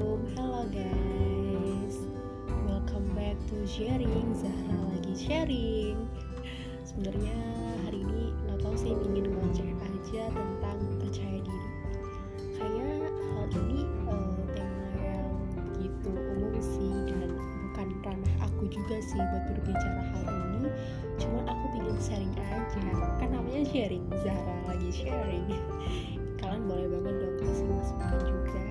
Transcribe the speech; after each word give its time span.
Assalamualaikum, 0.00 0.32
hello 0.32 0.64
guys. 0.72 1.96
Welcome 2.64 3.12
back 3.12 3.36
to 3.52 3.68
sharing, 3.68 4.32
Zahra 4.32 4.80
lagi 4.96 5.12
sharing. 5.12 6.08
Sebenarnya 6.88 7.36
hari 7.84 8.00
ini 8.08 8.32
nggak 8.32 8.64
tahu 8.64 8.80
sih 8.80 8.96
ingin 8.96 9.28
ngoceh 9.28 9.68
aja 9.76 10.24
tentang 10.32 10.80
percaya 11.04 11.38
diri. 11.44 11.68
Kayaknya 12.56 13.12
hal 13.12 13.44
ini 13.52 13.80
uh, 14.08 14.40
tema 14.56 14.88
yang 15.04 15.36
gitu 15.84 16.16
umum 16.16 16.56
sih 16.64 16.96
dan 17.04 17.36
bukan 17.36 17.88
ranah 18.00 18.34
aku 18.48 18.72
juga 18.72 19.04
sih 19.04 19.20
buat 19.20 19.52
berbicara 19.52 20.00
hal 20.16 20.24
ini. 20.32 20.72
Cuman 21.20 21.44
aku 21.44 21.64
ingin 21.76 22.00
sharing 22.00 22.32
aja, 22.40 22.88
kan 23.20 23.28
namanya 23.36 23.68
sharing, 23.68 24.08
Zahra 24.24 24.56
lagi 24.64 24.88
sharing. 24.96 25.44
Kalian 26.40 26.64
boleh 26.64 26.88
banget 26.88 27.14
dong 27.20 27.36
kasih 27.44 27.68
masukan 27.68 28.16
juga 28.24 28.69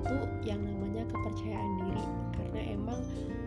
sesuatu 0.00 0.24
yang 0.48 0.60
namanya 0.64 1.04
kepercayaan 1.12 1.72
diri. 1.84 2.06
Karena 2.32 2.60
emang 2.72 3.00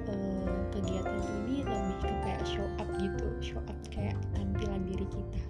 uh, 0.06 0.54
kegiatan 0.70 1.18
ini 1.42 1.66
lebih 1.66 1.96
ke 2.06 2.10
kayak 2.22 2.44
show 2.46 2.68
up 2.78 2.90
gitu 3.02 3.28
show 3.42 3.62
up 3.66 3.78
kayak 3.90 4.14
tampilan 4.38 4.86
diri 4.86 5.06
kita. 5.10 5.42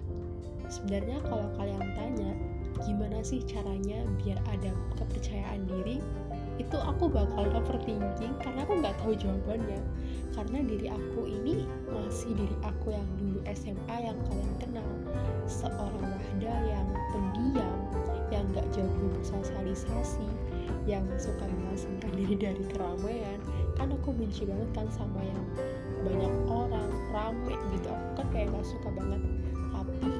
Sebenarnya 0.72 1.20
kalau 1.28 1.52
kalian 1.60 1.84
tanya 1.92 2.32
gimana 2.82 3.20
sih 3.20 3.44
caranya 3.44 4.02
biar 4.24 4.40
ada 4.50 4.72
kepercayaan 4.98 5.68
diri 5.68 6.00
itu 6.56 6.76
aku 6.78 7.10
bakal 7.10 7.50
overthinking 7.50 8.34
karena 8.40 8.64
aku 8.64 8.80
nggak 8.80 8.96
tahu 9.04 9.12
jawabannya. 9.12 9.84
Karena 10.32 10.58
diri 10.66 10.88
aku 10.88 11.30
ini 11.30 11.68
masih 11.92 12.32
diri 12.32 12.56
aku 12.64 12.96
yang 12.96 13.06
dulu 13.20 13.38
SMA 13.52 13.96
yang 14.08 14.18
kalian 14.24 14.52
kenal. 14.56 14.88
Seorang 15.44 16.00
Wahda 16.00 16.54
yang 16.64 16.88
pendiam 17.12 17.78
yang 18.32 18.48
nggak 18.50 18.66
jago 18.74 19.06
bersosialisasi 19.14 20.26
yang 20.84 21.04
suka 21.16 21.48
mengasingkan 21.48 22.12
diri 22.12 22.36
dari 22.36 22.64
keramaian 22.68 23.40
kan 23.74 23.90
aku 23.90 24.14
benci 24.14 24.46
banget 24.46 24.68
kan 24.76 24.86
sama 24.92 25.20
yang 25.24 25.44
banyak 26.04 26.34
orang 26.46 26.90
rame 27.10 27.56
gitu. 27.74 27.88
Aku 27.90 28.10
kan 28.22 28.26
kayak 28.30 28.52
nggak 28.52 28.66
suka 28.66 28.88
banget. 28.92 29.20
Tapi 29.74 30.10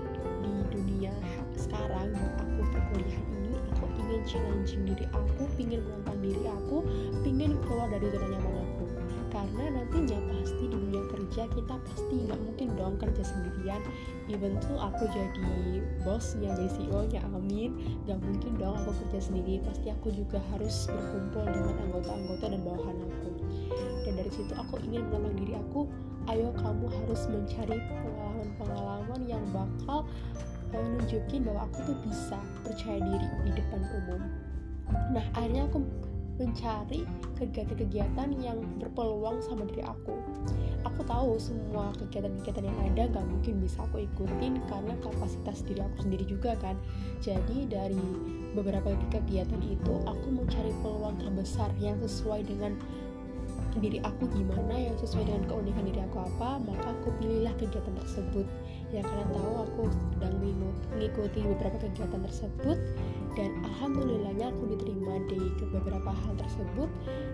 di 0.43 0.53
dunia 0.73 1.15
sekarang 1.55 2.11
yang 2.11 2.33
aku 2.41 2.61
perkuliahan 2.73 3.27
ini 3.45 3.53
aku 3.77 3.85
ingin 4.01 4.21
challenging 4.27 4.83
diri 4.89 5.07
aku 5.15 5.47
pingin 5.55 5.85
menantang 5.87 6.19
diri 6.19 6.43
aku 6.49 6.83
pingin 7.23 7.55
keluar 7.69 7.89
dari 7.93 8.07
zona 8.11 8.27
nyaman 8.33 8.55
aku. 8.65 8.87
Karena 9.31 9.65
nantinya 9.79 10.19
pasti 10.31 10.65
di 10.67 10.69
dunia 10.71 11.03
kerja 11.11 11.43
kita 11.51 11.75
pasti 11.75 12.15
nggak 12.27 12.39
mungkin 12.41 12.69
dong 12.75 12.95
kerja 12.99 13.23
sendirian. 13.23 13.83
Even 14.31 14.59
tuh 14.65 14.79
aku 14.81 15.05
jadi 15.11 15.74
bosnya 16.05 16.53
jadi 16.55 16.69
CEO 16.77 17.01
nya 17.11 17.21
amin. 17.33 17.71
Nggak 18.05 18.19
mungkin 18.23 18.53
dong 18.61 18.77
aku 18.85 18.93
kerja 19.05 19.33
sendiri. 19.33 19.65
Pasti 19.65 19.89
aku 19.91 20.13
juga 20.13 20.39
harus 20.53 20.87
berkumpul 20.87 21.45
dengan 21.49 21.75
anggota-anggota 21.89 22.45
dan 22.53 22.61
bawahan 22.63 22.97
aku. 23.01 23.31
Dan 24.05 24.13
dari 24.21 24.31
situ 24.31 24.53
aku 24.55 24.79
ingin 24.85 25.09
menantang 25.09 25.37
diri 25.41 25.55
aku. 25.57 25.89
Ayo 26.25 26.53
kamu 26.57 26.89
harus 26.89 27.29
mencari 27.29 27.77
pengalaman-pengalaman 27.77 29.21
yang 29.29 29.45
bakal 29.53 30.09
uh, 30.73 30.85
nunjukin 30.97 31.45
bahwa 31.45 31.69
aku 31.69 31.93
tuh 31.93 31.97
bisa 32.05 32.39
percaya 32.65 33.01
diri 33.01 33.29
di 33.45 33.53
depan 33.57 33.81
umum. 34.05 34.23
Nah 35.13 35.25
akhirnya 35.37 35.69
aku 35.69 35.85
mencari 36.35 37.07
kegiatan-kegiatan 37.39 38.29
yang 38.43 38.59
berpeluang 38.83 39.39
sama 39.43 39.67
diri 39.71 39.87
aku. 39.87 40.19
Aku 40.85 41.01
tahu 41.07 41.39
semua 41.39 41.95
kegiatan-kegiatan 41.97 42.67
yang 42.67 42.79
ada 42.93 43.03
gak 43.19 43.27
mungkin 43.27 43.63
bisa 43.63 43.87
aku 43.87 44.05
ikutin 44.05 44.61
karena 44.67 44.95
kapasitas 45.01 45.63
diri 45.63 45.81
aku 45.81 46.05
sendiri 46.05 46.25
juga 46.27 46.59
kan? 46.59 46.75
Jadi 47.23 47.71
dari 47.71 48.03
beberapa 48.53 48.93
kegiatan 49.11 49.63
itu 49.63 49.95
aku 50.07 50.27
mencari 50.31 50.75
peluang 50.83 51.17
terbesar 51.23 51.71
yang 51.79 51.99
sesuai 52.03 52.47
dengan 52.47 52.75
diri 53.83 53.99
aku 54.07 54.31
gimana 54.31 54.75
yang 54.79 54.95
sesuai 54.99 55.27
dengan 55.27 55.43
keunikan 55.51 55.85
diri 55.87 56.01
aku 56.07 56.23
apa 56.23 56.63
maka 56.63 56.87
aku 56.95 57.09
pilihlah 57.19 57.55
kegiatan 57.59 57.95
tersebut. 57.99 58.47
Ya 58.95 59.03
kalian 59.03 59.31
tahu 59.35 59.53
aku 59.67 59.83
sedang 60.15 60.35
mengikuti 60.95 61.43
beberapa 61.43 61.77
kegiatan 61.83 62.23
tersebut 62.23 62.79
dan 63.35 63.51
alhamdulillahnya 63.67 64.55
aku 64.55 64.63
diterima 64.71 65.19
di 65.27 65.41
beberapa 65.75 66.11
hal 66.15 66.33
tersebut. 66.39 66.87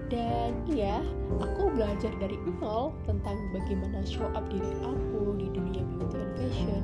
Dan 0.08 0.56
ya 0.72 1.04
aku 1.36 1.68
belajar 1.76 2.12
dari 2.16 2.40
nol 2.58 2.96
tentang 3.04 3.36
bagaimana 3.52 4.00
show 4.08 4.26
up 4.32 4.48
diri 4.48 4.72
aku 4.80 5.36
di 5.36 5.46
dunia 5.52 5.84
beauty 5.84 6.16
and 6.16 6.32
fashion. 6.40 6.82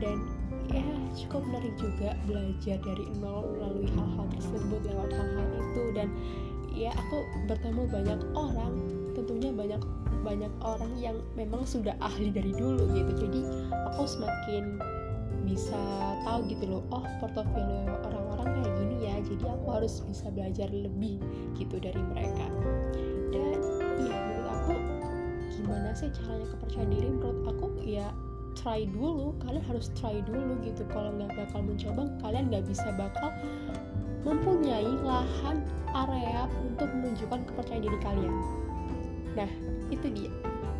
Dan 0.00 0.16
ya 0.72 0.84
cukup 1.12 1.44
menarik 1.44 1.74
juga 1.76 2.16
belajar 2.24 2.80
dari 2.80 3.04
nol 3.20 3.52
melalui 3.52 3.88
hal-hal 3.92 4.26
tersebut 4.32 4.80
lewat 4.88 5.10
hal-hal 5.12 5.46
itu. 5.60 5.84
Dan 5.92 6.08
ya 6.74 6.90
aku 6.96 7.22
bertemu 7.46 7.82
banyak 7.86 8.20
orang 8.34 8.74
banyak 10.34 10.50
orang 10.66 10.92
yang 10.98 11.16
memang 11.38 11.62
sudah 11.62 11.94
ahli 12.02 12.34
dari 12.34 12.50
dulu 12.50 12.90
gitu. 12.90 13.22
Jadi 13.22 13.46
aku 13.86 14.02
semakin 14.02 14.82
bisa 15.46 15.78
tahu 16.26 16.42
gitu 16.50 16.66
loh 16.66 16.82
oh 16.90 17.04
portofolio 17.22 17.94
orang-orang 18.00 18.48
kayak 18.58 18.72
gini 18.80 18.96
ya 19.04 19.16
jadi 19.20 19.44
aku 19.54 19.66
harus 19.76 20.00
bisa 20.08 20.32
belajar 20.34 20.66
lebih 20.74 21.22
gitu 21.54 21.78
dari 21.78 22.02
mereka. 22.10 22.50
Dan 23.30 23.62
ya 24.02 24.16
menurut 24.18 24.48
aku 24.50 24.74
gimana 25.54 25.94
sih 25.94 26.10
caranya 26.10 26.50
kepercayaan 26.50 26.90
diri? 26.90 27.08
Menurut 27.14 27.38
aku 27.54 27.66
ya 27.86 28.10
try 28.58 28.90
dulu. 28.90 29.38
Kalian 29.38 29.62
harus 29.70 29.86
try 29.94 30.18
dulu 30.26 30.58
gitu. 30.66 30.82
Kalau 30.90 31.14
nggak 31.14 31.30
bakal 31.30 31.62
mencoba 31.62 32.10
kalian 32.26 32.50
nggak 32.50 32.66
bisa 32.66 32.90
bakal 32.98 33.30
mempunyai 34.26 34.90
lahan 35.06 35.62
area 35.94 36.50
untuk 36.58 36.90
menunjukkan 36.90 37.46
kepercayaan 37.46 37.86
diri 37.86 37.98
kalian 38.02 38.63
nah 39.34 39.50
itu 39.90 40.06
dia. 40.10 40.32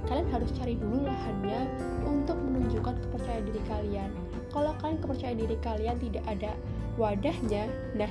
Kalian 0.05 0.29
harus 0.29 0.51
cari 0.53 0.77
dulu 0.77 1.09
lahannya 1.09 1.65
untuk 2.05 2.37
menunjukkan 2.37 2.95
kepercayaan 3.09 3.45
diri 3.49 3.63
kalian. 3.67 4.11
Kalau 4.53 4.73
kalian 4.79 4.99
kepercayaan 5.01 5.39
diri 5.41 5.57
kalian 5.65 5.97
tidak 5.99 6.25
ada 6.31 6.53
wadahnya 6.95 7.67
nah 7.99 8.07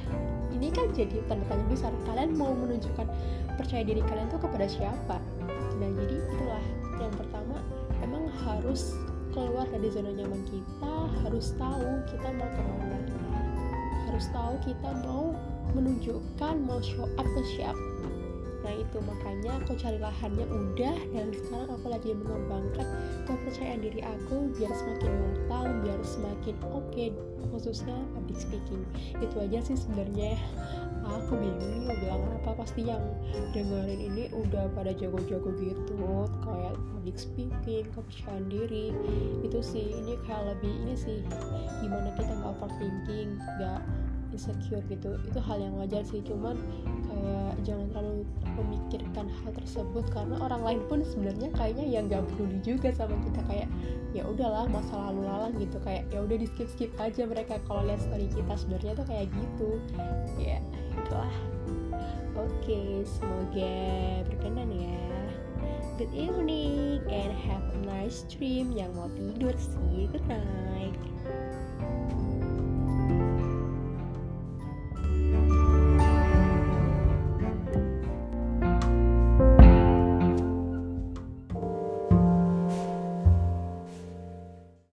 ini 0.52 0.68
kan 0.68 0.92
jadi 0.92 1.24
tanda 1.32 1.46
tanya 1.48 1.66
besar. 1.72 1.92
Kalian 2.10 2.36
mau 2.36 2.52
menunjukkan 2.52 3.08
percaya 3.56 3.84
diri 3.86 4.02
kalian 4.04 4.28
tuh 4.28 4.42
kepada 4.42 4.68
siapa? 4.68 5.18
Nah 5.80 5.90
jadi 6.04 6.16
itulah 6.20 6.66
yang 7.00 7.14
pertama 7.16 7.58
emang 8.04 8.28
harus 8.44 8.98
keluar 9.34 9.66
dari 9.72 9.90
zona 9.90 10.14
nyaman 10.14 10.46
kita 10.46 10.94
harus 11.26 11.58
tahu 11.58 11.90
kita 12.12 12.28
mau 12.36 12.50
ke 12.54 12.62
mana. 12.62 13.00
Harus 14.12 14.26
tahu 14.30 14.54
kita 14.62 14.90
mau 15.06 15.34
menunjukkan 15.74 16.56
mau 16.70 16.78
show 16.84 17.10
up 17.18 17.26
ke 17.26 17.42
siapa 17.58 17.93
nah 18.64 18.74
itu 18.74 18.98
makanya 19.04 19.60
aku 19.60 19.76
cari 19.76 20.00
lahannya 20.00 20.48
udah 20.48 20.96
dan 21.12 21.28
sekarang 21.36 21.70
aku 21.76 21.88
lagi 21.92 22.10
mengembangkan 22.16 22.88
kepercayaan 23.28 23.84
diri 23.84 24.02
aku 24.02 24.50
biar 24.56 24.72
semakin 24.72 25.12
matang 25.12 25.68
biar 25.84 26.00
semakin 26.02 26.56
oke 26.72 26.88
okay, 26.90 27.12
khususnya 27.52 27.94
public 28.16 28.40
speaking. 28.40 28.82
Itu 29.20 29.36
aja 29.44 29.60
sih 29.62 29.76
sebenarnya. 29.76 30.40
Aku 31.04 31.36
bingung 31.36 31.84
mau 31.84 31.96
bilang 32.00 32.24
apa. 32.40 32.64
Pasti 32.64 32.88
yang 32.88 33.04
dengerin 33.52 34.00
ini 34.00 34.24
udah 34.32 34.72
pada 34.72 34.96
jago-jago 34.96 35.52
gitu. 35.60 36.00
Kayak 36.42 36.76
public 36.96 37.18
speaking 37.20 37.86
kepercayaan 37.92 38.48
diri. 38.48 38.96
Itu 39.44 39.60
sih 39.60 39.92
ini 39.92 40.16
kayak 40.24 40.56
lebih 40.56 40.72
ini 40.72 40.94
sih 40.96 41.20
gimana 41.84 42.16
kita 42.16 42.32
nggak 42.32 42.52
overthinking 42.56 43.36
nggak 43.60 43.82
insecure 44.32 44.84
gitu. 44.88 45.20
Itu 45.28 45.40
hal 45.44 45.60
yang 45.60 45.76
wajar 45.76 46.08
sih. 46.08 46.24
Cuman 46.24 46.56
kayak 47.12 47.43
jangan 47.62 47.86
terlalu 47.94 48.26
memikirkan 48.58 49.30
hal 49.30 49.52
tersebut 49.54 50.06
karena 50.10 50.36
orang 50.42 50.62
lain 50.66 50.82
pun 50.90 51.00
sebenarnya 51.06 51.50
kayaknya 51.54 51.86
yang 51.86 52.10
gak 52.10 52.26
peduli 52.34 52.58
juga 52.66 52.90
sama 52.94 53.14
kita. 53.22 53.42
Kayak 53.46 53.70
ya 54.18 54.24
udahlah 54.26 54.66
masa 54.70 54.94
lalu 55.10 55.22
lalang 55.30 55.54
gitu. 55.62 55.78
Kayak 55.86 56.10
ya 56.10 56.20
udah 56.26 56.38
di 56.38 56.48
skip 56.50 56.68
skip 56.74 56.92
aja 56.98 57.24
mereka. 57.30 57.62
Kalau 57.70 57.86
lihat 57.86 58.02
story 58.02 58.28
kita 58.34 58.54
sebenarnya 58.58 58.94
tuh 58.98 59.06
kayak 59.06 59.28
gitu. 59.30 59.70
Ya 60.42 60.58
itulah. 60.98 61.36
Oke 62.34 62.50
okay, 62.66 62.90
semoga 63.06 63.74
berkenan 64.26 64.70
ya. 64.74 65.06
Good 66.02 66.10
evening 66.18 67.06
and 67.06 67.30
have 67.46 67.62
a 67.70 67.78
nice 67.86 68.26
dream 68.26 68.74
yang 68.74 68.98
mau 68.98 69.06
tidur 69.14 69.54
sih 69.54 70.10
good 70.10 70.26
night 70.26 70.98